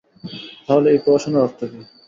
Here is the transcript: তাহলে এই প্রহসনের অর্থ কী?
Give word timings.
তাহলে 0.67 0.87
এই 0.93 0.99
প্রহসনের 1.03 1.43
অর্থ 1.45 1.59
কী? 1.71 1.79